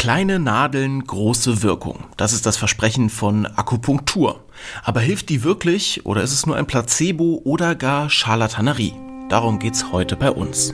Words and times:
Kleine 0.00 0.38
Nadeln, 0.38 1.04
große 1.04 1.62
Wirkung. 1.62 2.06
Das 2.16 2.32
ist 2.32 2.46
das 2.46 2.56
Versprechen 2.56 3.10
von 3.10 3.44
Akupunktur. 3.44 4.42
Aber 4.82 5.00
hilft 5.00 5.28
die 5.28 5.44
wirklich 5.44 6.06
oder 6.06 6.22
ist 6.22 6.32
es 6.32 6.46
nur 6.46 6.56
ein 6.56 6.66
Placebo 6.66 7.42
oder 7.44 7.74
gar 7.74 8.08
Scharlatanerie? 8.08 8.94
Darum 9.28 9.58
geht's 9.58 9.92
heute 9.92 10.16
bei 10.16 10.30
uns. 10.30 10.72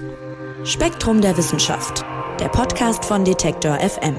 Spektrum 0.63 1.21
der 1.21 1.37
Wissenschaft, 1.37 2.05
der 2.39 2.51
Podcast 2.51 3.05
von 3.05 3.25
Detektor 3.25 3.77
FM. 3.81 4.15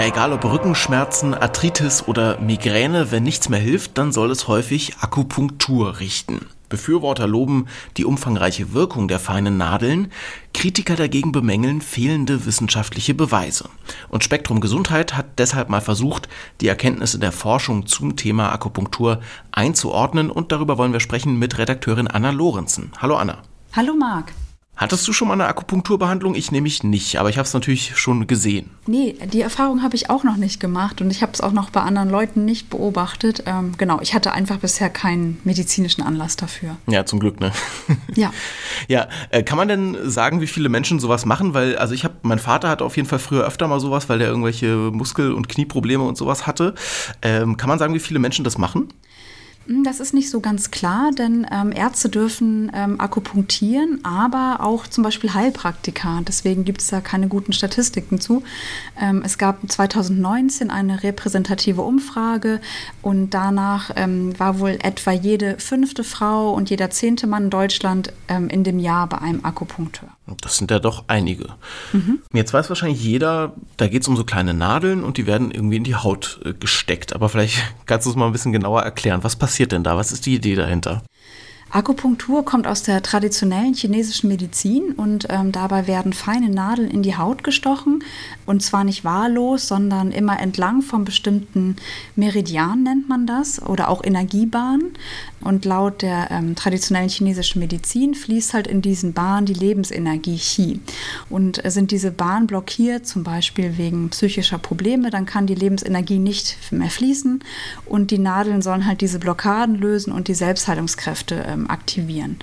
Ja, 0.00 0.06
egal 0.06 0.32
ob 0.32 0.42
Rückenschmerzen, 0.46 1.34
Arthritis 1.34 2.08
oder 2.08 2.40
Migräne, 2.40 3.10
wenn 3.10 3.22
nichts 3.22 3.50
mehr 3.50 3.60
hilft, 3.60 3.98
dann 3.98 4.12
soll 4.12 4.30
es 4.30 4.48
häufig 4.48 4.96
Akupunktur 5.02 6.00
richten. 6.00 6.46
Befürworter 6.70 7.26
loben 7.26 7.66
die 7.98 8.06
umfangreiche 8.06 8.72
Wirkung 8.72 9.08
der 9.08 9.18
feinen 9.18 9.58
Nadeln, 9.58 10.10
Kritiker 10.54 10.96
dagegen 10.96 11.32
bemängeln 11.32 11.82
fehlende 11.82 12.46
wissenschaftliche 12.46 13.12
Beweise. 13.12 13.68
Und 14.08 14.24
Spektrum 14.24 14.62
Gesundheit 14.62 15.18
hat 15.18 15.38
deshalb 15.38 15.68
mal 15.68 15.82
versucht, 15.82 16.30
die 16.62 16.68
Erkenntnisse 16.68 17.18
der 17.18 17.30
Forschung 17.30 17.84
zum 17.84 18.16
Thema 18.16 18.52
Akupunktur 18.54 19.20
einzuordnen 19.52 20.30
und 20.30 20.50
darüber 20.50 20.78
wollen 20.78 20.94
wir 20.94 21.00
sprechen 21.00 21.38
mit 21.38 21.58
Redakteurin 21.58 22.08
Anna 22.08 22.30
Lorenzen. 22.30 22.90
Hallo 23.02 23.16
Anna. 23.16 23.42
Hallo 23.76 23.92
Marc. 23.92 24.32
Hattest 24.80 25.06
du 25.06 25.12
schon 25.12 25.28
mal 25.28 25.34
eine 25.34 25.46
Akupunkturbehandlung? 25.46 26.34
Ich 26.34 26.52
nämlich 26.52 26.82
nicht, 26.82 27.16
aber 27.16 27.28
ich 27.28 27.36
habe 27.36 27.44
es 27.44 27.52
natürlich 27.52 27.98
schon 27.98 28.26
gesehen. 28.26 28.70
Nee, 28.86 29.14
die 29.30 29.42
Erfahrung 29.42 29.82
habe 29.82 29.94
ich 29.94 30.08
auch 30.08 30.24
noch 30.24 30.38
nicht 30.38 30.58
gemacht 30.58 31.02
und 31.02 31.10
ich 31.10 31.20
habe 31.20 31.32
es 31.34 31.42
auch 31.42 31.52
noch 31.52 31.68
bei 31.68 31.82
anderen 31.82 32.08
Leuten 32.08 32.46
nicht 32.46 32.70
beobachtet. 32.70 33.42
Ähm, 33.44 33.74
genau, 33.76 34.00
ich 34.00 34.14
hatte 34.14 34.32
einfach 34.32 34.56
bisher 34.56 34.88
keinen 34.88 35.38
medizinischen 35.44 36.00
Anlass 36.00 36.36
dafür. 36.36 36.78
Ja, 36.86 37.04
zum 37.04 37.20
Glück, 37.20 37.40
ne? 37.40 37.52
Ja. 38.14 38.32
ja, 38.88 39.06
äh, 39.28 39.42
kann 39.42 39.58
man 39.58 39.68
denn 39.68 39.98
sagen, 40.08 40.40
wie 40.40 40.46
viele 40.46 40.70
Menschen 40.70 40.98
sowas 40.98 41.26
machen? 41.26 41.52
Weil, 41.52 41.76
also 41.76 41.92
ich 41.92 42.04
habe, 42.04 42.14
mein 42.22 42.38
Vater 42.38 42.70
hatte 42.70 42.86
auf 42.86 42.96
jeden 42.96 43.06
Fall 43.06 43.18
früher 43.18 43.44
öfter 43.44 43.68
mal 43.68 43.80
sowas, 43.80 44.08
weil 44.08 44.18
der 44.18 44.28
irgendwelche 44.28 44.74
Muskel- 44.76 45.34
und 45.34 45.50
Knieprobleme 45.50 46.04
und 46.04 46.16
sowas 46.16 46.46
hatte. 46.46 46.74
Ähm, 47.20 47.58
kann 47.58 47.68
man 47.68 47.78
sagen, 47.78 47.92
wie 47.92 48.00
viele 48.00 48.18
Menschen 48.18 48.46
das 48.46 48.56
machen? 48.56 48.88
Hm, 49.66 49.84
das 49.84 50.00
ist 50.00 50.14
nicht 50.14 50.30
so 50.30 50.40
ganz 50.40 50.70
klar, 50.70 51.10
denn 51.12 51.46
ähm, 51.50 51.72
Ärzte 51.72 52.08
dürfen 52.08 52.70
ähm, 52.74 53.00
akupunktieren, 53.00 54.04
aber 54.04 54.58
auch 54.60 54.86
zum 54.86 55.04
Beispiel 55.04 55.34
Heilpraktiker. 55.34 56.22
Deswegen 56.26 56.64
gibt 56.64 56.80
es 56.80 56.88
da 56.88 57.00
keine 57.00 57.28
guten 57.28 57.52
Statistiken 57.52 58.20
zu. 58.20 58.42
Ähm, 59.00 59.22
es 59.24 59.38
gab 59.38 59.58
2019 59.70 60.70
eine 60.70 61.02
repräsentative 61.02 61.82
Umfrage 61.82 62.60
und 63.02 63.30
danach 63.30 63.90
ähm, 63.96 64.38
war 64.38 64.58
wohl 64.58 64.78
etwa 64.82 65.12
jede 65.12 65.58
fünfte 65.58 66.04
Frau 66.04 66.52
und 66.52 66.70
jeder 66.70 66.90
zehnte 66.90 67.26
Mann 67.26 67.44
in 67.44 67.50
Deutschland 67.50 68.12
ähm, 68.28 68.48
in 68.48 68.64
dem 68.64 68.78
Jahr 68.78 69.08
bei 69.08 69.18
einem 69.18 69.44
Akupunkteur. 69.44 70.08
Das 70.40 70.56
sind 70.56 70.70
ja 70.70 70.78
doch 70.78 71.04
einige. 71.08 71.46
Mhm. 71.92 72.20
Jetzt 72.32 72.52
weiß 72.52 72.68
wahrscheinlich 72.68 73.02
jeder, 73.02 73.54
da 73.76 73.88
geht 73.88 74.02
es 74.02 74.08
um 74.08 74.16
so 74.16 74.24
kleine 74.24 74.54
Nadeln 74.54 75.02
und 75.02 75.16
die 75.16 75.26
werden 75.26 75.50
irgendwie 75.50 75.76
in 75.76 75.84
die 75.84 75.96
Haut 75.96 76.40
äh, 76.44 76.52
gesteckt. 76.52 77.14
Aber 77.14 77.28
vielleicht 77.28 77.60
kannst 77.86 78.06
du 78.06 78.10
es 78.10 78.16
mal 78.16 78.26
ein 78.26 78.32
bisschen 78.32 78.52
genauer 78.52 78.82
erklären. 78.82 79.24
Was 79.24 79.36
passiert 79.36 79.72
denn 79.72 79.82
da? 79.82 79.96
Was 79.96 80.12
ist 80.12 80.26
die 80.26 80.34
Idee 80.34 80.54
dahinter? 80.54 81.02
Akupunktur 81.72 82.44
kommt 82.44 82.66
aus 82.66 82.82
der 82.82 83.00
traditionellen 83.00 83.74
chinesischen 83.74 84.28
Medizin 84.28 84.92
und 84.96 85.26
ähm, 85.30 85.52
dabei 85.52 85.86
werden 85.86 86.12
feine 86.12 86.50
Nadeln 86.50 86.90
in 86.90 87.02
die 87.02 87.16
Haut 87.16 87.44
gestochen 87.44 88.02
und 88.44 88.60
zwar 88.60 88.82
nicht 88.82 89.04
wahllos, 89.04 89.68
sondern 89.68 90.10
immer 90.10 90.40
entlang 90.40 90.82
von 90.82 91.04
bestimmten 91.04 91.76
Meridianen 92.16 92.82
nennt 92.82 93.08
man 93.08 93.24
das 93.24 93.62
oder 93.62 93.88
auch 93.88 94.02
Energiebahnen. 94.02 94.94
Und 95.42 95.64
laut 95.64 96.02
der 96.02 96.30
ähm, 96.30 96.54
traditionellen 96.54 97.08
chinesischen 97.08 97.60
Medizin 97.60 98.14
fließt 98.14 98.52
halt 98.52 98.66
in 98.66 98.82
diesen 98.82 99.14
Bahnen 99.14 99.46
die 99.46 99.54
Lebensenergie 99.54 100.36
Qi. 100.36 100.80
Und 101.30 101.64
äh, 101.64 101.70
sind 101.70 101.92
diese 101.92 102.10
Bahnen 102.10 102.46
blockiert, 102.46 103.06
zum 103.06 103.22
Beispiel 103.22 103.78
wegen 103.78 104.10
psychischer 104.10 104.58
Probleme, 104.58 105.10
dann 105.10 105.24
kann 105.26 105.46
die 105.46 105.54
Lebensenergie 105.54 106.18
nicht 106.18 106.58
mehr 106.72 106.90
fließen 106.90 107.42
und 107.86 108.10
die 108.10 108.18
Nadeln 108.18 108.60
sollen 108.60 108.84
halt 108.84 109.00
diese 109.00 109.18
Blockaden 109.18 109.76
lösen 109.76 110.12
und 110.12 110.28
die 110.28 110.34
Selbstheilungskräfte 110.34 111.44
ähm, 111.46 111.59
aktivieren. 111.68 112.38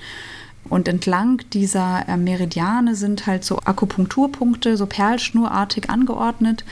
Und 0.68 0.86
entlang 0.86 1.40
dieser 1.52 2.06
äh, 2.08 2.16
Meridiane 2.16 2.94
sind 2.94 3.26
halt 3.26 3.44
so 3.44 3.58
Akupunkturpunkte, 3.64 4.76
so 4.76 4.86
perlschnurartig 4.86 5.88
angeordnet 5.88 6.64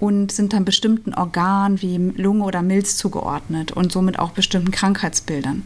und 0.00 0.32
sind 0.32 0.52
dann 0.52 0.64
bestimmten 0.64 1.14
Organen 1.14 1.80
wie 1.80 1.96
Lunge 1.96 2.44
oder 2.44 2.62
Milz 2.62 2.96
zugeordnet 2.96 3.72
und 3.72 3.90
somit 3.90 4.18
auch 4.18 4.32
bestimmten 4.32 4.70
Krankheitsbildern. 4.70 5.64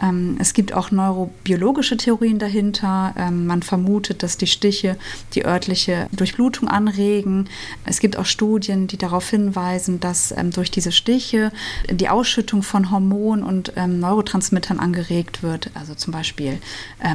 Ähm, 0.00 0.36
es 0.38 0.54
gibt 0.54 0.72
auch 0.72 0.90
neurobiologische 0.90 1.96
Theorien 1.96 2.38
dahinter. 2.38 3.14
Ähm, 3.16 3.46
man 3.46 3.62
vermutet, 3.62 4.22
dass 4.22 4.36
die 4.36 4.46
Stiche 4.46 4.96
die 5.34 5.44
örtliche 5.44 6.08
Durchblutung 6.12 6.68
anregen. 6.68 7.48
Es 7.84 8.00
gibt 8.00 8.16
auch 8.16 8.26
Studien, 8.26 8.86
die 8.86 8.96
darauf 8.96 9.28
hinweisen, 9.28 10.00
dass 10.00 10.32
ähm, 10.32 10.50
durch 10.50 10.70
diese 10.70 10.92
Stiche 10.92 11.52
die 11.90 12.08
Ausschüttung 12.08 12.62
von 12.62 12.90
Hormonen 12.90 13.44
und 13.44 13.72
Neurotransmittern 13.76 14.78
angeregt 14.78 15.42
wird, 15.42 15.70
also 15.74 15.94
zum 15.94 16.12
Beispiel 16.12 16.58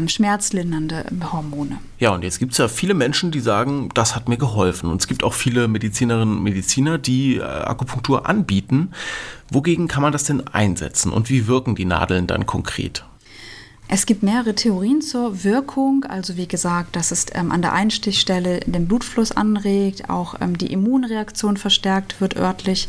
schmerzlindernde 0.07 1.05
Hormone. 1.31 1.77
Ja, 1.99 2.11
und 2.11 2.23
jetzt 2.23 2.39
gibt 2.39 2.51
es 2.51 2.57
ja 2.57 2.67
viele 2.67 2.93
Menschen, 2.93 3.31
die 3.31 3.39
sagen, 3.39 3.89
das 3.93 4.15
hat 4.15 4.27
mir 4.27 4.37
geholfen. 4.37 4.89
Und 4.89 5.01
es 5.01 5.07
gibt 5.07 5.23
auch 5.23 5.33
viele 5.33 5.67
Medizinerinnen 5.67 6.37
und 6.37 6.43
Mediziner, 6.43 6.97
die 6.97 7.37
äh, 7.37 7.43
Akupunktur 7.43 8.27
anbieten. 8.27 8.91
Wogegen 9.53 9.87
kann 9.87 10.01
man 10.01 10.11
das 10.11 10.23
denn 10.23 10.47
einsetzen 10.47 11.11
und 11.11 11.29
wie 11.29 11.47
wirken 11.47 11.75
die 11.75 11.85
Nadeln 11.85 12.27
dann 12.27 12.45
konkret? 12.45 13.05
Es 13.87 14.07
gibt 14.07 14.23
mehrere 14.23 14.55
Theorien 14.55 15.01
zur 15.01 15.43
Wirkung. 15.43 16.05
Also 16.05 16.37
wie 16.37 16.47
gesagt, 16.47 16.95
dass 16.95 17.11
es 17.11 17.27
ähm, 17.33 17.51
an 17.51 17.61
der 17.61 17.73
Einstichstelle 17.73 18.61
den 18.61 18.87
Blutfluss 18.87 19.31
anregt, 19.31 20.09
auch 20.09 20.35
ähm, 20.41 20.57
die 20.57 20.71
Immunreaktion 20.71 21.57
verstärkt 21.57 22.19
wird 22.19 22.35
örtlich 22.35 22.87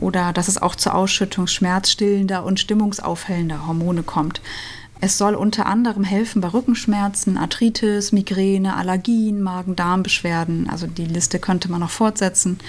oder 0.00 0.32
dass 0.32 0.48
es 0.48 0.60
auch 0.60 0.74
zur 0.74 0.94
Ausschüttung 0.94 1.46
schmerzstillender 1.46 2.44
und 2.44 2.58
stimmungsaufhellender 2.58 3.66
Hormone 3.66 4.02
kommt. 4.02 4.40
Es 5.04 5.18
soll 5.18 5.34
unter 5.34 5.66
anderem 5.66 6.04
helfen 6.04 6.40
bei 6.40 6.46
Rückenschmerzen, 6.46 7.36
Arthritis, 7.36 8.12
Migräne, 8.12 8.76
Allergien, 8.76 9.42
Magen-Darm-Beschwerden. 9.42 10.70
Also 10.70 10.86
die 10.86 11.06
Liste 11.06 11.40
könnte 11.40 11.68
man 11.68 11.80
noch 11.80 11.90
fortsetzen. 11.90 12.60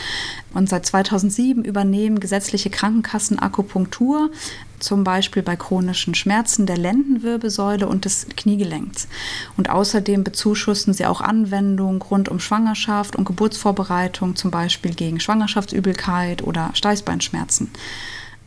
Und 0.52 0.68
seit 0.68 0.84
2007 0.84 1.64
übernehmen 1.64 2.20
gesetzliche 2.20 2.72
Krankenkassen 2.72 3.38
Akupunktur, 3.38 4.32
zum 4.80 5.04
Beispiel 5.04 5.44
bei 5.44 5.56
chronischen 5.56 6.16
Schmerzen 6.16 6.66
der 6.66 6.78
Lendenwirbelsäule 6.78 7.88
und 7.88 8.06
des 8.06 8.26
Kniegelenks. 8.36 9.08
Und 9.56 9.70
außerdem 9.70 10.24
bezuschussen 10.24 10.96
sie 10.96 11.06
auch 11.06 11.22
Anwendungen 11.22 12.02
rund 12.02 12.30
um 12.30 12.40
Schwangerschaft 12.40 13.16
und 13.16 13.26
Geburtsvorbereitung, 13.26 14.36
zum 14.36 14.50
Beispiel 14.50 14.96
gegen 14.96 15.20
Schwangerschaftsübelkeit 15.20 16.42
oder 16.42 16.72
Steißbeinschmerzen. 16.74 17.70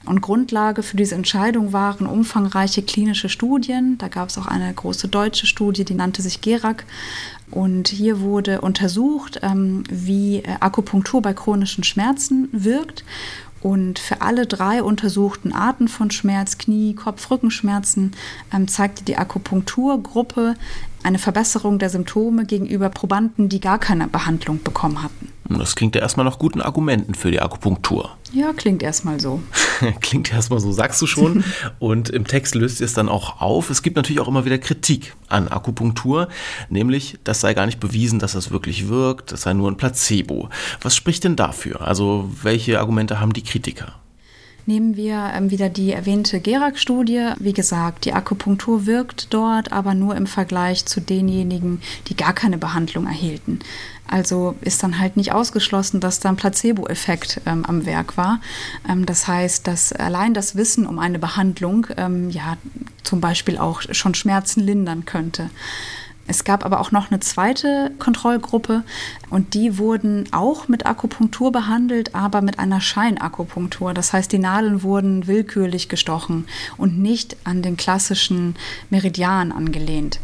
Und 0.06 0.20
Grundlage 0.20 0.82
für 0.82 0.96
diese 0.96 1.16
Entscheidung 1.16 1.72
waren 1.72 2.06
umfangreiche 2.06 2.82
klinische 2.82 3.28
Studien. 3.28 3.98
Da 3.98 4.08
gab 4.08 4.28
es 4.28 4.38
auch 4.38 4.46
eine 4.46 4.72
große 4.72 5.08
deutsche 5.08 5.46
Studie, 5.46 5.84
die 5.84 5.94
nannte 5.94 6.22
sich 6.22 6.40
GERAC. 6.40 6.84
Und 7.50 7.88
hier 7.88 8.20
wurde 8.20 8.60
untersucht, 8.60 9.40
ähm, 9.42 9.82
wie 9.90 10.38
äh, 10.38 10.56
Akupunktur 10.60 11.22
bei 11.22 11.34
chronischen 11.34 11.84
Schmerzen 11.84 12.48
wirkt. 12.52 13.04
Und 13.62 13.98
für 13.98 14.20
alle 14.22 14.46
drei 14.46 14.82
untersuchten 14.82 15.52
Arten 15.52 15.88
von 15.88 16.12
Schmerz, 16.12 16.56
Knie, 16.56 16.94
Kopf, 16.94 17.30
Rückenschmerzen, 17.30 18.12
ähm, 18.54 18.68
zeigte 18.68 19.04
die 19.04 19.16
Akupunkturgruppe 19.16 20.54
eine 21.02 21.18
Verbesserung 21.18 21.80
der 21.80 21.90
Symptome 21.90 22.44
gegenüber 22.44 22.90
Probanden, 22.90 23.48
die 23.48 23.60
gar 23.60 23.78
keine 23.78 24.06
Behandlung 24.06 24.62
bekommen 24.62 25.02
hatten. 25.02 25.32
Das 25.48 25.76
klingt 25.76 25.94
ja 25.94 26.02
erstmal 26.02 26.26
nach 26.26 26.38
guten 26.38 26.60
Argumenten 26.60 27.14
für 27.14 27.30
die 27.30 27.40
Akupunktur. 27.40 28.10
Ja, 28.32 28.52
klingt 28.52 28.82
erstmal 28.82 29.20
so. 29.20 29.40
klingt 30.00 30.32
erstmal 30.32 30.60
so, 30.60 30.72
sagst 30.72 31.00
du 31.00 31.06
schon. 31.06 31.44
Und 31.78 32.10
im 32.10 32.26
Text 32.26 32.54
löst 32.54 32.80
ihr 32.80 32.86
es 32.86 32.94
dann 32.94 33.08
auch 33.08 33.40
auf. 33.40 33.70
Es 33.70 33.82
gibt 33.82 33.96
natürlich 33.96 34.20
auch 34.20 34.28
immer 34.28 34.44
wieder 34.44 34.58
Kritik 34.58 35.14
an 35.28 35.48
Akupunktur, 35.48 36.28
nämlich, 36.68 37.18
das 37.24 37.40
sei 37.40 37.54
gar 37.54 37.66
nicht 37.66 37.80
bewiesen, 37.80 38.18
dass 38.18 38.32
das 38.32 38.50
wirklich 38.50 38.88
wirkt, 38.88 39.32
das 39.32 39.42
sei 39.42 39.52
nur 39.52 39.70
ein 39.70 39.76
Placebo. 39.76 40.48
Was 40.82 40.96
spricht 40.96 41.24
denn 41.24 41.36
dafür? 41.36 41.82
Also, 41.82 42.30
welche 42.42 42.80
Argumente 42.80 43.20
haben 43.20 43.32
die 43.32 43.42
Kritiker? 43.42 43.94
Nehmen 44.68 44.96
wir 44.96 45.30
ähm, 45.32 45.52
wieder 45.52 45.68
die 45.68 45.92
erwähnte 45.92 46.40
Gerak-Studie. 46.40 47.30
Wie 47.38 47.52
gesagt, 47.52 48.04
die 48.04 48.12
Akupunktur 48.12 48.84
wirkt 48.84 49.32
dort, 49.32 49.70
aber 49.70 49.94
nur 49.94 50.16
im 50.16 50.26
Vergleich 50.26 50.84
zu 50.86 51.00
denjenigen, 51.00 51.80
die 52.08 52.16
gar 52.16 52.32
keine 52.32 52.58
Behandlung 52.58 53.06
erhielten. 53.06 53.60
Also 54.08 54.56
ist 54.62 54.82
dann 54.82 54.98
halt 54.98 55.16
nicht 55.16 55.32
ausgeschlossen, 55.32 56.00
dass 56.00 56.18
da 56.18 56.30
ein 56.30 56.36
Placebo-Effekt 56.36 57.40
ähm, 57.46 57.64
am 57.64 57.86
Werk 57.86 58.16
war. 58.16 58.40
Ähm, 58.88 59.06
das 59.06 59.28
heißt, 59.28 59.68
dass 59.68 59.92
allein 59.92 60.34
das 60.34 60.56
Wissen 60.56 60.84
um 60.84 60.98
eine 60.98 61.20
Behandlung 61.20 61.86
ähm, 61.96 62.30
ja 62.30 62.56
zum 63.04 63.20
Beispiel 63.20 63.58
auch 63.58 63.82
schon 63.92 64.14
Schmerzen 64.14 64.60
lindern 64.60 65.04
könnte. 65.04 65.48
Es 66.26 66.44
gab 66.44 66.64
aber 66.64 66.80
auch 66.80 66.90
noch 66.90 67.10
eine 67.10 67.20
zweite 67.20 67.92
Kontrollgruppe 67.98 68.82
und 69.30 69.54
die 69.54 69.78
wurden 69.78 70.24
auch 70.32 70.68
mit 70.68 70.86
Akupunktur 70.86 71.52
behandelt, 71.52 72.14
aber 72.14 72.42
mit 72.42 72.58
einer 72.58 72.80
Scheinakupunktur. 72.80 73.94
Das 73.94 74.12
heißt, 74.12 74.32
die 74.32 74.38
Nadeln 74.38 74.82
wurden 74.82 75.26
willkürlich 75.26 75.88
gestochen 75.88 76.46
und 76.76 76.98
nicht 76.98 77.36
an 77.44 77.62
den 77.62 77.76
klassischen 77.76 78.56
Meridian 78.90 79.52
angelehnt. 79.52 80.20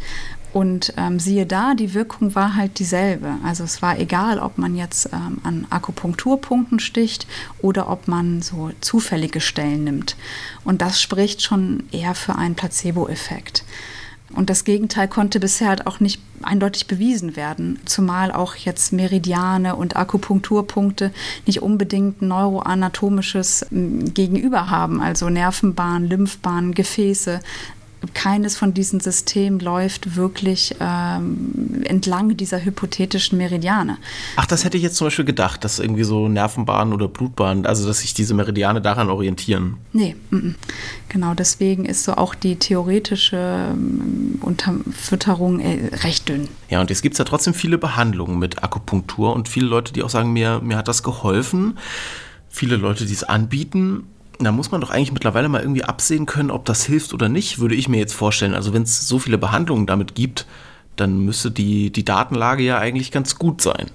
Und 0.53 0.93
ähm, 0.97 1.19
siehe 1.19 1.47
da, 1.47 1.73
die 1.73 1.95
Wirkung 1.95 2.35
war 2.35 2.55
halt 2.55 2.77
dieselbe. 2.77 3.37
Also 3.43 3.63
es 3.63 3.81
war 3.81 3.97
egal, 3.97 4.37
ob 4.37 4.59
man 4.59 4.75
jetzt 4.75 5.09
ähm, 5.11 5.39
an 5.43 5.65
Akupunkturpunkten 5.71 6.79
sticht 6.79 7.25
oder 7.59 7.89
ob 7.89 8.07
man 8.07 8.43
so 8.43 8.71
zufällige 8.79 9.41
Stellen 9.41 9.83
nimmt. 9.83 10.15
Und 10.63 10.83
das 10.83 11.01
spricht 11.01 11.41
schon 11.41 11.83
eher 11.91 12.13
für 12.13 12.35
einen 12.35 12.53
Placebo-Effekt. 12.53 13.63
Und 14.35 14.49
das 14.49 14.63
Gegenteil 14.63 15.07
konnte 15.07 15.39
bisher 15.39 15.69
halt 15.69 15.87
auch 15.87 15.99
nicht 15.99 16.19
eindeutig 16.41 16.87
bewiesen 16.87 17.35
werden, 17.35 17.79
zumal 17.85 18.31
auch 18.31 18.55
jetzt 18.55 18.91
Meridiane 18.91 19.75
und 19.75 19.95
Akupunkturpunkte 19.95 21.11
nicht 21.45 21.61
unbedingt 21.61 22.21
neuroanatomisches 22.21 23.67
Gegenüber 23.71 24.69
haben, 24.69 25.01
also 25.01 25.29
Nervenbahnen, 25.29 26.09
Lymphbahnen, 26.09 26.73
Gefäße 26.73 27.39
keines 28.13 28.57
von 28.57 28.73
diesen 28.73 28.99
Systemen 28.99 29.59
läuft 29.59 30.15
wirklich 30.15 30.75
ähm, 30.79 31.83
entlang 31.85 32.35
dieser 32.35 32.63
hypothetischen 32.63 33.37
Meridiane. 33.37 33.97
Ach, 34.35 34.45
das 34.45 34.65
hätte 34.65 34.77
ich 34.77 34.83
jetzt 34.83 34.95
zum 34.95 35.07
Beispiel 35.07 35.25
gedacht, 35.25 35.63
dass 35.63 35.79
irgendwie 35.79 36.03
so 36.03 36.27
Nervenbahnen 36.27 36.93
oder 36.93 37.07
Blutbahnen, 37.07 37.65
also 37.65 37.87
dass 37.87 37.99
sich 37.99 38.13
diese 38.13 38.33
Meridiane 38.33 38.81
daran 38.81 39.09
orientieren. 39.09 39.77
Nee, 39.93 40.15
m 40.31 40.39
-m. 40.39 40.55
genau 41.09 41.33
deswegen 41.33 41.85
ist 41.85 42.03
so 42.03 42.13
auch 42.13 42.35
die 42.35 42.57
theoretische 42.57 43.71
ähm, 43.71 44.39
Unterfütterung 44.41 45.59
äh, 45.59 45.95
recht 46.03 46.29
dünn. 46.29 46.47
Ja, 46.69 46.81
und 46.81 46.89
jetzt 46.89 47.01
gibt 47.01 47.13
es 47.13 47.19
ja 47.19 47.25
trotzdem 47.25 47.53
viele 47.53 47.77
Behandlungen 47.77 48.39
mit 48.39 48.63
Akupunktur 48.63 49.33
und 49.33 49.47
viele 49.47 49.67
Leute, 49.67 49.93
die 49.93 50.03
auch 50.03 50.09
sagen, 50.09 50.33
mir, 50.33 50.59
mir 50.61 50.77
hat 50.77 50.87
das 50.87 51.03
geholfen. 51.03 51.77
Viele 52.49 52.75
Leute, 52.75 53.05
die 53.05 53.13
es 53.13 53.23
anbieten, 53.23 54.03
da 54.39 54.51
muss 54.51 54.71
man 54.71 54.81
doch 54.81 54.89
eigentlich 54.89 55.11
mittlerweile 55.11 55.49
mal 55.49 55.61
irgendwie 55.61 55.83
absehen 55.83 56.25
können, 56.25 56.51
ob 56.51 56.65
das 56.65 56.85
hilft 56.85 57.13
oder 57.13 57.29
nicht, 57.29 57.59
würde 57.59 57.75
ich 57.75 57.87
mir 57.87 57.97
jetzt 57.97 58.13
vorstellen. 58.13 58.53
Also 58.53 58.73
wenn 58.73 58.83
es 58.83 59.07
so 59.07 59.19
viele 59.19 59.37
Behandlungen 59.37 59.85
damit 59.85 60.15
gibt, 60.15 60.45
dann 60.95 61.19
müsste 61.19 61.51
die, 61.51 61.91
die 61.91 62.05
Datenlage 62.05 62.63
ja 62.63 62.77
eigentlich 62.77 63.11
ganz 63.11 63.37
gut 63.37 63.61
sein. 63.61 63.89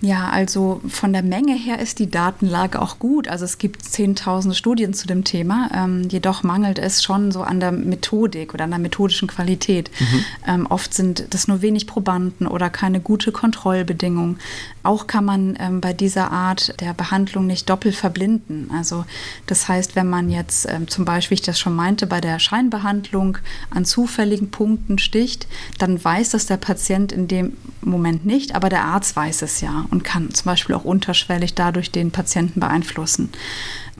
Ja, 0.00 0.28
also 0.28 0.82
von 0.88 1.14
der 1.14 1.22
Menge 1.22 1.54
her 1.54 1.78
ist 1.78 1.98
die 1.98 2.10
Datenlage 2.10 2.82
auch 2.82 2.98
gut. 2.98 3.26
Also 3.26 3.46
es 3.46 3.56
gibt 3.56 3.82
zehntausende 3.82 4.54
Studien 4.54 4.92
zu 4.92 5.06
dem 5.06 5.24
Thema. 5.24 5.70
Ähm, 5.74 6.08
jedoch 6.10 6.42
mangelt 6.42 6.78
es 6.78 7.02
schon 7.02 7.32
so 7.32 7.42
an 7.42 7.58
der 7.58 7.72
Methodik 7.72 8.52
oder 8.52 8.64
an 8.64 8.70
der 8.70 8.80
methodischen 8.80 9.28
Qualität. 9.28 9.90
Mhm. 9.98 10.24
Ähm, 10.46 10.66
oft 10.68 10.92
sind 10.92 11.28
das 11.30 11.48
nur 11.48 11.62
wenig 11.62 11.86
Probanden 11.86 12.46
oder 12.46 12.68
keine 12.68 13.00
gute 13.00 13.32
Kontrollbedingungen. 13.32 14.40
Auch 14.84 15.06
kann 15.06 15.24
man 15.24 15.56
ähm, 15.58 15.80
bei 15.80 15.92
dieser 15.92 16.30
Art 16.30 16.80
der 16.80 16.94
Behandlung 16.94 17.46
nicht 17.46 17.68
doppelt 17.68 17.96
verblinden. 17.96 18.70
Also 18.72 19.04
das 19.46 19.66
heißt, 19.66 19.96
wenn 19.96 20.08
man 20.08 20.30
jetzt 20.30 20.68
ähm, 20.70 20.88
zum 20.88 21.04
Beispiel, 21.04 21.30
wie 21.30 21.40
ich 21.40 21.42
das 21.42 21.58
schon 21.58 21.74
meinte, 21.74 22.06
bei 22.06 22.20
der 22.20 22.38
Scheinbehandlung 22.38 23.38
an 23.70 23.84
zufälligen 23.84 24.50
Punkten 24.50 24.98
sticht, 24.98 25.48
dann 25.78 26.02
weiß 26.02 26.30
das 26.30 26.46
der 26.46 26.58
Patient 26.58 27.12
in 27.12 27.28
dem 27.28 27.56
Moment 27.80 28.26
nicht, 28.26 28.54
aber 28.54 28.68
der 28.68 28.84
Arzt 28.84 29.16
weiß 29.16 29.42
es 29.42 29.60
ja 29.60 29.86
und 29.90 30.04
kann 30.04 30.32
zum 30.32 30.44
Beispiel 30.44 30.74
auch 30.76 30.84
unterschwellig 30.84 31.54
dadurch 31.54 31.90
den 31.90 32.10
Patienten 32.10 32.60
beeinflussen. 32.60 33.30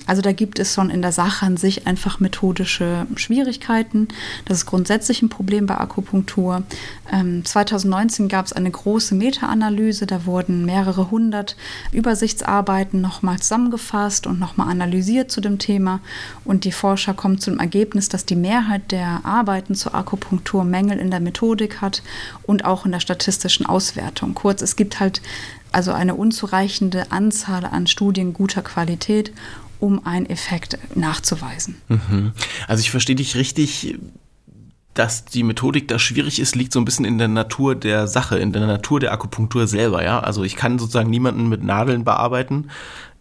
Also 0.06 0.20
da 0.20 0.32
gibt 0.32 0.58
es 0.58 0.75
schon 0.75 0.91
in 0.91 1.02
der 1.02 1.12
Sache 1.12 1.46
an 1.46 1.56
sich 1.56 1.87
einfach 1.87 2.20
methodische 2.20 3.06
Schwierigkeiten. 3.17 4.08
Das 4.44 4.58
ist 4.58 4.67
grundsätzlich 4.67 5.23
ein 5.23 5.29
Problem 5.29 5.67
bei 5.67 5.79
Akupunktur. 5.79 6.62
Ähm, 7.11 7.44
2019 7.44 8.29
gab 8.29 8.44
es 8.44 8.52
eine 8.52 8.70
große 8.70 9.14
Meta-Analyse, 9.14 10.06
da 10.06 10.26
wurden 10.26 10.67
mehrere 10.67 11.11
hundert 11.11 11.56
Übersichtsarbeiten 11.93 13.00
nochmal 13.00 13.38
zusammengefasst 13.38 14.26
und 14.26 14.38
nochmal 14.38 14.69
analysiert 14.69 15.31
zu 15.31 15.41
dem 15.41 15.58
Thema. 15.58 16.00
Und 16.44 16.64
die 16.64 16.73
Forscher 16.73 17.14
kommen 17.14 17.38
zum 17.38 17.58
Ergebnis, 17.58 18.08
dass 18.08 18.26
die 18.26 18.37
Mehrheit 18.37 18.91
der 18.91 19.20
Arbeiten 19.25 19.75
zur 19.75 19.94
Akupunktur 19.94 20.64
Mängel 20.64 20.99
in 20.99 21.11
der 21.11 21.20
Methodik 21.20 21.81
hat 21.81 22.02
und 22.43 22.64
auch 22.64 22.85
in 22.85 22.93
der 22.93 23.00
statistischen 23.00 23.64
Auswertung. 23.64 24.35
Kurz, 24.35 24.61
es 24.61 24.76
gibt 24.76 25.00
halt 25.00 25.23
also 25.73 25.93
eine 25.93 26.14
unzureichende 26.14 27.11
Anzahl 27.11 27.64
an 27.64 27.87
Studien 27.87 28.32
guter 28.32 28.62
Qualität 28.62 29.32
um 29.84 30.06
einen 30.06 30.25
Effekt 30.25 30.78
nachzuweisen. 30.94 31.76
Mhm. 31.88 32.32
Also 32.66 32.81
ich 32.81 32.90
verstehe 32.90 33.16
dich 33.16 33.36
richtig, 33.36 33.98
dass 34.94 35.26
die 35.26 35.42
Methodik 35.42 35.88
da 35.88 35.98
schwierig 35.98 36.40
ist, 36.40 36.56
liegt 36.56 36.72
so 36.72 36.81
ein 36.81 36.86
bisschen 36.86 37.04
in 37.04 37.19
der 37.19 37.28
Natur 37.28 37.75
der 37.75 38.06
Sache, 38.06 38.38
in 38.38 38.52
der 38.52 38.66
Natur 38.66 38.98
der 38.98 39.12
Akupunktur 39.12 39.66
selber, 39.66 40.02
ja. 40.02 40.20
Also 40.20 40.42
ich 40.42 40.56
kann 40.56 40.78
sozusagen 40.78 41.10
niemanden 41.10 41.50
mit 41.50 41.62
Nadeln 41.62 42.04
bearbeiten, 42.04 42.70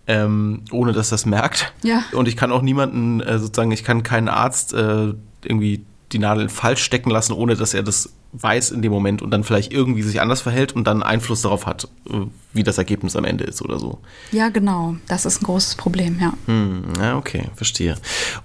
ähm, 0.08 0.62
ohne 0.72 0.94
dass 0.94 1.10
das 1.10 1.26
merkt. 1.26 1.74
Ja. 1.84 2.06
Und 2.14 2.30
ich 2.30 2.38
kann 2.38 2.54
auch 2.54 2.62
niemanden, 2.62 3.20
äh, 3.20 3.40
sozusagen, 3.40 3.72
ich 3.72 3.84
kann 3.84 4.04
keinen 4.04 4.30
Arzt 4.30 4.74
äh, 4.74 5.14
irgendwie 5.44 5.84
die 6.14 6.20
Nadel 6.20 6.48
falsch 6.48 6.84
stecken 6.84 7.10
lassen, 7.10 7.34
ohne 7.34 7.56
dass 7.56 7.74
er 7.74 7.84
das 7.84 8.14
weiß 8.34 8.72
in 8.72 8.82
dem 8.82 8.92
Moment 8.92 9.22
und 9.22 9.32
dann 9.32 9.44
vielleicht 9.44 9.72
irgendwie 9.72 10.02
sich 10.02 10.20
anders 10.20 10.42
verhält 10.42 10.76
und 10.76 10.86
dann 10.86 11.04
Einfluss 11.04 11.44
darauf 11.44 11.66
hat, 11.66 11.88
äh, 12.10 12.22
wie 12.52 12.64
das 12.64 12.78
Ergebnis 12.78 13.16
am 13.16 13.26
Ende 13.26 13.44
ist 13.44 13.62
oder 13.62 13.80
so. 13.80 14.00
Ja, 14.32 14.50
genau. 14.50 14.96
Das 15.08 15.26
ist 15.26 15.42
ein 15.42 15.46
großes 15.46 15.76
Problem, 15.76 16.18
ja. 16.20 16.34
Hm, 16.48 16.84
ja, 17.00 17.18
okay, 17.18 17.50
verstehe. 17.56 17.96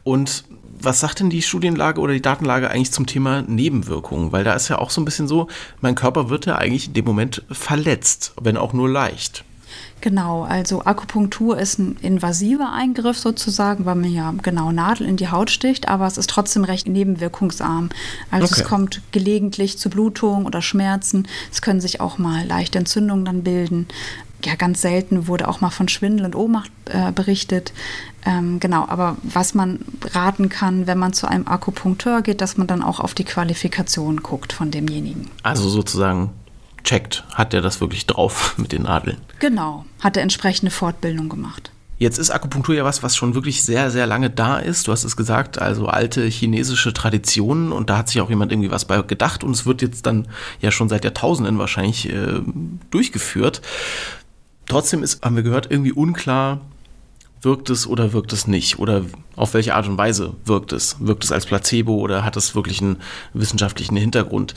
Und 0.05 0.45
was 0.81 1.01
sagt 1.01 1.21
denn 1.21 1.31
die 1.31 1.43
Studienlage 1.43 2.01
oder 2.01 2.13
die 2.13 2.23
Datenlage 2.23 2.71
eigentlich 2.71 2.93
zum 2.93 3.07
Thema 3.07 3.43
Nebenwirkungen? 3.43 4.33
Weil 4.33 4.45
da 4.45 4.53
ist 4.53 4.69
ja 4.69 4.79
auch 4.79 4.91
so 4.91 5.01
ein 5.01 5.05
bisschen 5.05 5.27
so, 5.27 5.49
mein 5.81 5.95
Körper 5.95 6.31
wird 6.31 6.47
ja 6.47 6.57
eigentlich 6.57 6.89
in 6.89 6.95
dem 6.95 7.05
Moment 7.05 7.43
verletzt, 7.51 8.33
wenn 8.41 8.57
auch 8.57 8.73
nur 8.73 8.89
leicht. 8.89 9.45
Genau, 10.01 10.43
also 10.43 10.85
Akupunktur 10.85 11.59
ist 11.59 11.79
ein 11.79 11.97
invasiver 12.03 12.73
Eingriff 12.73 13.19
sozusagen, 13.19 13.85
weil 13.85 13.97
man 13.97 14.13
ja 14.13 14.33
genau 14.43 14.71
Nadel 14.71 15.09
in 15.09 15.17
die 15.17 15.29
Haut 15.29 15.51
sticht, 15.51 15.89
aber 15.89 16.07
es 16.07 16.19
ist 16.19 16.31
trotzdem 16.31 16.65
recht 16.65 16.87
nebenwirkungsarm. 16.87 17.89
Also 18.31 18.47
okay. 18.47 18.61
es 18.61 18.65
kommt 18.65 19.03
gelegentlich 19.11 19.79
zu 19.79 19.91
Blutungen 19.91 20.47
oder 20.47 20.63
Schmerzen. 20.63 21.27
Es 21.53 21.63
können 21.63 21.81
sich 21.81 22.01
auch 22.01 22.19
mal 22.19 22.47
leichte 22.47 22.79
Entzündungen 22.79 23.25
dann 23.25 23.43
bilden. 23.43 23.89
Ja, 24.45 24.55
ganz 24.55 24.81
selten 24.81 25.27
wurde 25.27 25.49
auch 25.49 25.61
mal 25.61 25.71
von 25.71 25.89
Schwindel 25.89 26.25
und 26.25 26.37
Ohnmacht 26.37 26.71
äh, 26.87 27.11
berichtet. 27.11 27.73
Ähm, 28.25 28.61
genau, 28.61 28.87
aber 28.87 29.17
was 29.25 29.55
man 29.55 29.81
raten 30.13 30.49
kann, 30.49 30.87
wenn 30.87 30.99
man 30.99 31.13
zu 31.13 31.27
einem 31.27 31.49
Akupunkteur 31.49 32.23
geht, 32.23 32.41
dass 32.41 32.57
man 32.57 32.69
dann 32.69 32.83
auch 32.83 33.01
auf 33.01 33.15
die 33.15 33.25
Qualifikation 33.25 34.23
guckt 34.23 34.53
von 34.53 34.71
demjenigen. 34.71 35.29
Also 35.43 35.69
sozusagen 35.69 36.31
checkt, 36.85 37.25
hat 37.35 37.55
er 37.55 37.61
das 37.61 37.81
wirklich 37.81 38.07
drauf 38.07 38.55
mit 38.59 38.73
den 38.73 38.83
Nadeln. 38.83 39.19
Genau, 39.41 39.85
hat 40.01 40.17
er 40.17 40.23
entsprechende 40.23 40.71
Fortbildung 40.71 41.29
gemacht. 41.29 41.71
Jetzt 41.99 42.19
ist 42.19 42.31
Akupunktur 42.31 42.77
ja 42.77 42.85
was, 42.85 43.03
was 43.03 43.17
schon 43.17 43.35
wirklich 43.35 43.65
sehr, 43.65 43.91
sehr 43.91 44.07
lange 44.07 44.31
da 44.31 44.59
ist. 44.59 44.87
Du 44.87 44.93
hast 44.93 45.03
es 45.03 45.17
gesagt, 45.17 45.61
also 45.61 45.87
alte 45.87 46.25
chinesische 46.27 46.93
Traditionen 46.93 47.73
und 47.73 47.91
da 47.91 47.99
hat 47.99 48.09
sich 48.09 48.21
auch 48.21 48.31
jemand 48.31 48.53
irgendwie 48.53 48.71
was 48.71 48.85
bei 48.85 49.03
gedacht 49.03 49.43
und 49.43 49.51
es 49.51 49.67
wird 49.67 49.83
jetzt 49.83 50.07
dann 50.07 50.29
ja 50.61 50.71
schon 50.71 50.89
seit 50.89 51.03
Jahrtausenden 51.03 51.59
wahrscheinlich 51.59 52.09
äh, 52.09 52.41
durchgeführt. 52.91 53.63
Trotzdem 54.67 55.03
ist, 55.03 55.25
haben 55.25 55.35
wir 55.35 55.43
gehört, 55.43 55.71
irgendwie 55.71 55.93
unklar, 55.93 56.61
wirkt 57.43 57.71
es 57.71 57.87
oder 57.87 58.13
wirkt 58.13 58.33
es 58.33 58.47
nicht? 58.47 58.79
Oder 58.79 59.05
auf 59.35 59.55
welche 59.55 59.75
Art 59.75 59.89
und 59.89 59.99
Weise 59.99 60.35
wirkt 60.45 60.73
es? 60.73 60.97
Wirkt 61.01 61.25
es 61.25 61.33
als 61.33 61.47
Placebo 61.47 61.97
oder 61.97 62.25
hat 62.25 62.37
es 62.37 62.55
wirklich 62.55 62.81
einen 62.81 63.01
wissenschaftlichen 63.33 63.97
Hintergrund? 63.97 64.55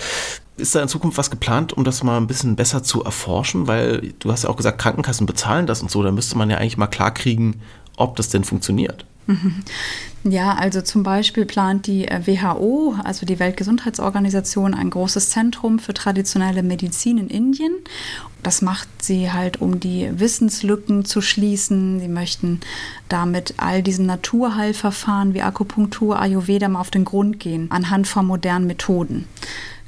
Ist 0.61 0.75
da 0.75 0.81
in 0.81 0.87
Zukunft 0.87 1.17
was 1.17 1.31
geplant, 1.31 1.73
um 1.73 1.83
das 1.83 2.03
mal 2.03 2.17
ein 2.17 2.27
bisschen 2.27 2.55
besser 2.55 2.83
zu 2.83 3.03
erforschen? 3.03 3.67
Weil 3.67 4.13
du 4.19 4.31
hast 4.31 4.43
ja 4.43 4.49
auch 4.49 4.57
gesagt, 4.57 4.79
Krankenkassen 4.79 5.25
bezahlen 5.25 5.65
das 5.65 5.81
und 5.81 5.89
so. 5.89 6.03
Da 6.03 6.11
müsste 6.11 6.37
man 6.37 6.49
ja 6.49 6.57
eigentlich 6.57 6.77
mal 6.77 6.87
klarkriegen, 6.87 7.61
ob 7.97 8.15
das 8.15 8.29
denn 8.29 8.43
funktioniert. 8.43 9.05
Ja, 10.23 10.53
also 10.53 10.83
zum 10.83 11.01
Beispiel 11.01 11.45
plant 11.45 11.87
die 11.87 12.07
äh, 12.07 12.27
WHO, 12.27 12.93
also 13.03 13.25
die 13.25 13.39
Weltgesundheitsorganisation, 13.39 14.75
ein 14.75 14.91
großes 14.91 15.31
Zentrum 15.31 15.79
für 15.79 15.95
traditionelle 15.95 16.61
Medizin 16.61 17.17
in 17.17 17.27
Indien. 17.27 17.73
Das 18.43 18.61
macht 18.61 18.87
sie 19.01 19.31
halt, 19.31 19.61
um 19.61 19.79
die 19.79 20.11
Wissenslücken 20.13 21.05
zu 21.05 21.21
schließen. 21.21 21.99
Sie 21.99 22.07
möchten 22.07 22.59
damit 23.09 23.55
all 23.57 23.81
diesen 23.81 24.05
Naturheilverfahren 24.05 25.33
wie 25.33 25.41
Akupunktur, 25.41 26.19
Ayurveda 26.19 26.69
mal 26.69 26.81
auf 26.81 26.91
den 26.91 27.05
Grund 27.05 27.39
gehen, 27.39 27.71
anhand 27.71 28.07
von 28.07 28.27
modernen 28.27 28.67
Methoden. 28.67 29.27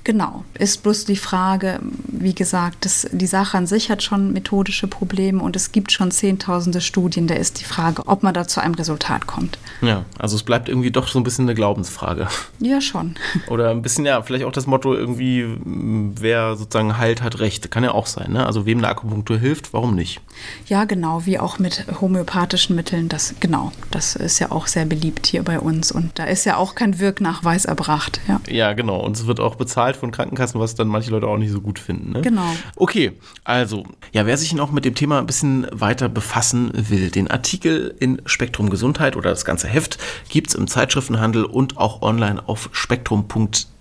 Genau, 0.05 0.43
ist 0.59 0.83
bloß 0.83 1.05
die 1.05 1.15
Frage, 1.15 1.79
wie 2.07 2.35
gesagt, 2.35 2.83
das, 2.83 3.07
die 3.11 3.25
Sache 3.25 3.57
an 3.57 3.67
sich 3.67 3.89
hat 3.89 4.03
schon 4.03 4.33
methodische 4.33 4.87
Probleme 4.87 5.41
und 5.41 5.55
es 5.55 5.71
gibt 5.71 5.93
schon 5.93 6.11
zehntausende 6.11 6.81
Studien. 6.81 7.27
Da 7.27 7.35
ist 7.35 7.61
die 7.61 7.63
Frage, 7.63 8.03
ob 8.05 8.21
man 8.21 8.33
da 8.33 8.45
zu 8.45 8.61
einem 8.61 8.73
Resultat 8.75 9.27
kommt. 9.27 9.57
Ja, 9.81 10.03
also 10.19 10.35
es 10.35 10.43
bleibt 10.43 10.67
irgendwie 10.67 10.91
doch 10.91 11.07
so 11.07 11.19
ein 11.19 11.23
bisschen 11.23 11.45
eine 11.45 11.55
Glaubensfrage. 11.55 12.27
Ja, 12.59 12.81
schon. 12.81 13.15
Oder 13.47 13.69
ein 13.69 13.81
bisschen, 13.81 14.05
ja, 14.05 14.21
vielleicht 14.21 14.43
auch 14.43 14.51
das 14.51 14.67
Motto 14.67 14.93
irgendwie, 14.93 15.47
wer 15.63 16.57
sozusagen 16.57 16.97
heilt, 16.97 17.21
hat 17.21 17.39
Recht. 17.39 17.71
Kann 17.71 17.85
ja 17.85 17.91
auch 17.91 18.07
sein, 18.07 18.33
ne? 18.33 18.45
Also 18.45 18.65
wem 18.65 18.79
eine 18.79 18.89
Akupunktur 18.89 19.37
hilft, 19.37 19.73
warum 19.73 19.95
nicht? 19.95 20.19
Ja, 20.67 20.83
genau, 20.83 21.25
wie 21.25 21.39
auch 21.39 21.59
mit 21.59 21.85
homöopathischen 22.01 22.75
Mitteln. 22.75 23.07
Das, 23.07 23.35
genau, 23.39 23.71
das 23.91 24.17
ist 24.17 24.39
ja 24.39 24.51
auch 24.51 24.67
sehr 24.67 24.85
beliebt 24.85 25.27
hier 25.27 25.43
bei 25.43 25.59
uns 25.59 25.93
und 25.93 26.19
da 26.19 26.25
ist 26.25 26.45
ja 26.45 26.57
auch 26.57 26.75
kein 26.75 26.99
Wirknachweis 26.99 27.63
erbracht. 27.63 28.19
Ja, 28.27 28.41
ja 28.49 28.73
genau. 28.73 28.99
Und 28.99 29.15
es 29.15 29.27
wird 29.27 29.39
auch 29.39 29.55
bezahlt 29.55 29.92
bezahlt 29.93 29.97
von 29.97 30.11
Krankenkassen, 30.11 30.59
was 30.59 30.75
dann 30.75 30.87
manche 30.87 31.11
Leute 31.11 31.27
auch 31.27 31.37
nicht 31.37 31.51
so 31.51 31.61
gut 31.61 31.79
finden. 31.79 32.11
Ne? 32.11 32.21
Genau. 32.21 32.45
Okay, 32.75 33.13
also, 33.43 33.85
ja, 34.11 34.25
wer 34.25 34.37
sich 34.37 34.53
noch 34.53 34.71
mit 34.71 34.85
dem 34.85 34.95
Thema 34.95 35.19
ein 35.19 35.25
bisschen 35.25 35.67
weiter 35.71 36.09
befassen 36.09 36.71
will, 36.73 37.09
den 37.09 37.29
Artikel 37.29 37.95
in 37.99 38.21
Spektrum 38.25 38.69
Gesundheit 38.69 39.15
oder 39.15 39.29
das 39.29 39.45
ganze 39.45 39.67
Heft 39.67 39.97
gibt 40.29 40.49
es 40.49 40.55
im 40.55 40.67
Zeitschriftenhandel 40.67 41.45
und 41.45 41.77
auch 41.77 42.01
online 42.01 42.47
auf 42.47 42.69
spektrum.de 42.71 43.72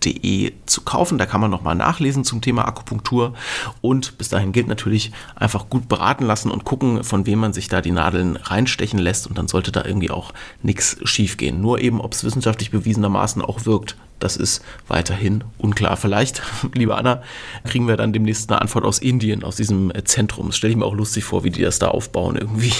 zu 0.66 0.82
kaufen. 0.82 1.18
Da 1.18 1.26
kann 1.26 1.40
man 1.40 1.50
nochmal 1.50 1.74
nachlesen 1.74 2.24
zum 2.24 2.40
Thema 2.40 2.66
Akupunktur. 2.66 3.34
Und 3.80 4.18
bis 4.18 4.28
dahin 4.28 4.52
gilt 4.52 4.68
natürlich 4.68 5.12
einfach 5.34 5.68
gut 5.68 5.88
beraten 5.88 6.24
lassen 6.24 6.50
und 6.50 6.64
gucken, 6.64 7.04
von 7.04 7.26
wem 7.26 7.38
man 7.40 7.52
sich 7.52 7.68
da 7.68 7.80
die 7.80 7.90
Nadeln 7.90 8.36
reinstechen 8.36 8.98
lässt. 8.98 9.26
Und 9.26 9.38
dann 9.38 9.48
sollte 9.48 9.72
da 9.72 9.84
irgendwie 9.84 10.10
auch 10.10 10.32
nichts 10.62 10.96
schiefgehen. 11.04 11.60
Nur 11.60 11.80
eben, 11.80 12.00
ob 12.00 12.12
es 12.12 12.24
wissenschaftlich 12.24 12.70
bewiesenermaßen 12.70 13.42
auch 13.42 13.66
wirkt. 13.66 13.96
Das 14.18 14.36
ist 14.36 14.62
weiterhin 14.86 15.42
unklar. 15.58 15.96
Vielleicht, 15.96 16.42
liebe 16.74 16.96
Anna, 16.96 17.22
kriegen 17.64 17.88
wir 17.88 17.96
dann 17.96 18.12
demnächst 18.12 18.50
eine 18.50 18.60
Antwort 18.60 18.84
aus 18.84 18.98
Indien, 19.00 19.42
aus 19.42 19.56
diesem 19.56 19.92
Zentrum. 20.04 20.46
Das 20.48 20.56
stelle 20.56 20.72
ich 20.72 20.76
mir 20.76 20.86
auch 20.86 20.94
lustig 20.94 21.24
vor, 21.24 21.44
wie 21.44 21.50
die 21.50 21.62
das 21.62 21.78
da 21.78 21.88
aufbauen 21.88 22.36
irgendwie. 22.36 22.72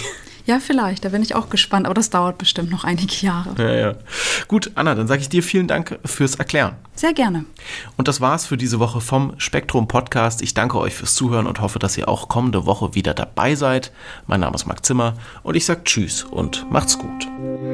Ja, 0.44 0.58
vielleicht, 0.58 1.04
da 1.04 1.10
bin 1.10 1.22
ich 1.22 1.34
auch 1.34 1.50
gespannt, 1.50 1.86
aber 1.86 1.94
das 1.94 2.10
dauert 2.10 2.38
bestimmt 2.38 2.70
noch 2.70 2.84
einige 2.84 3.14
Jahre. 3.24 3.54
Ja, 3.58 3.74
ja. 3.74 3.94
Gut, 4.48 4.72
Anna, 4.74 4.94
dann 4.94 5.06
sage 5.06 5.22
ich 5.22 5.28
dir 5.28 5.42
vielen 5.42 5.68
Dank 5.68 5.98
fürs 6.04 6.34
Erklären. 6.34 6.74
Sehr 6.94 7.14
gerne. 7.14 7.44
Und 7.96 8.08
das 8.08 8.20
war's 8.20 8.46
für 8.46 8.56
diese 8.56 8.78
Woche 8.78 9.00
vom 9.00 9.34
Spektrum 9.38 9.88
Podcast. 9.88 10.42
Ich 10.42 10.54
danke 10.54 10.78
euch 10.78 10.94
fürs 10.94 11.14
Zuhören 11.14 11.46
und 11.46 11.60
hoffe, 11.60 11.78
dass 11.78 11.96
ihr 11.96 12.08
auch 12.08 12.28
kommende 12.28 12.66
Woche 12.66 12.94
wieder 12.94 13.14
dabei 13.14 13.54
seid. 13.54 13.92
Mein 14.26 14.40
Name 14.40 14.54
ist 14.54 14.66
Marc 14.66 14.84
Zimmer 14.84 15.14
und 15.42 15.54
ich 15.54 15.64
sage 15.64 15.84
Tschüss 15.84 16.24
und 16.24 16.70
macht's 16.70 16.98
gut. 16.98 17.28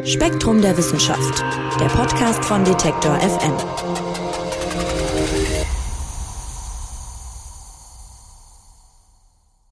Spektrum 0.05 0.61
der 0.61 0.77
Wissenschaft, 0.77 1.45
der 1.81 1.87
Podcast 1.87 2.45
von 2.45 2.65
Detektor 2.65 3.19
FM. 3.19 4.08